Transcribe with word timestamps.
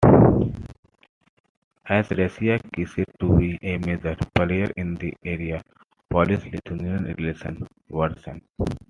As 1.87 2.09
Russia 2.09 2.59
ceased 2.75 3.05
to 3.19 3.37
be 3.37 3.59
a 3.61 3.77
major 3.77 4.17
player 4.33 4.71
in 4.75 4.95
the 4.95 5.13
area, 5.23 5.61
Polish-Lithuanian 6.09 7.03
relations 7.19 7.67
worsened. 7.87 8.41